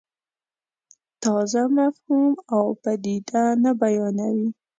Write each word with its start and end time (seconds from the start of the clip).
تازه 1.23 1.63
مفهوم 1.79 2.33
او 2.55 2.65
پدیده 2.83 3.43
نه 3.63 3.71
بیانوي. 3.81 4.49